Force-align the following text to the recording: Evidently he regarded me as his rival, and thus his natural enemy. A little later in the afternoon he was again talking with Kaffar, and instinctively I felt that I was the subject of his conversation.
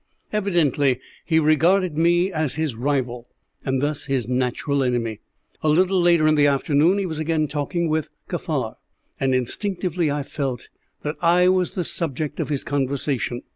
Evidently 0.33 0.99
he 1.23 1.37
regarded 1.39 1.95
me 1.95 2.31
as 2.31 2.55
his 2.55 2.73
rival, 2.73 3.27
and 3.63 3.83
thus 3.83 4.05
his 4.05 4.27
natural 4.27 4.81
enemy. 4.81 5.19
A 5.61 5.69
little 5.69 6.01
later 6.01 6.27
in 6.27 6.33
the 6.33 6.47
afternoon 6.47 6.97
he 6.97 7.05
was 7.05 7.19
again 7.19 7.47
talking 7.47 7.87
with 7.87 8.09
Kaffar, 8.27 8.77
and 9.19 9.35
instinctively 9.35 10.09
I 10.09 10.23
felt 10.23 10.69
that 11.03 11.17
I 11.21 11.49
was 11.49 11.75
the 11.75 11.83
subject 11.83 12.39
of 12.39 12.49
his 12.49 12.63
conversation. 12.63 13.43